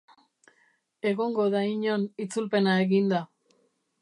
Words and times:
Egongo 1.11 1.45
da 1.57 1.61
inon 1.75 2.09
itzulpena 2.27 2.75
eginda. 2.87 3.23